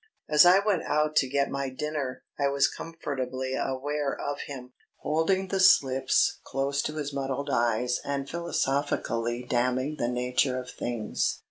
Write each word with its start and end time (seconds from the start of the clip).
As 0.27 0.47
I 0.47 0.57
went 0.57 0.81
out 0.81 1.15
to 1.17 1.29
get 1.29 1.51
my 1.51 1.69
dinner 1.69 2.23
I 2.39 2.47
was 2.47 2.67
comfortably 2.67 3.53
aware 3.53 4.19
of 4.19 4.39
him, 4.47 4.73
holding 5.01 5.49
the 5.49 5.59
slips 5.59 6.39
close 6.43 6.81
to 6.81 6.95
his 6.95 7.13
muddled 7.13 7.51
eyes 7.51 7.99
and 8.03 8.27
philosophically 8.27 9.45
damning 9.47 9.97
the 9.99 10.07
nature 10.07 10.57
of 10.57 10.71
things. 10.71 11.37